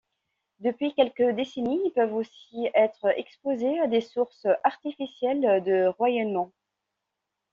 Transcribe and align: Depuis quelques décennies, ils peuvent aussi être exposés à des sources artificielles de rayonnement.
Depuis 0.61 0.95
quelques 0.95 1.35
décennies, 1.35 1.79
ils 1.85 1.91
peuvent 1.93 2.15
aussi 2.15 2.67
être 2.73 3.05
exposés 3.19 3.79
à 3.81 3.85
des 3.87 4.01
sources 4.01 4.47
artificielles 4.63 5.61
de 5.63 5.93
rayonnement. 5.99 6.51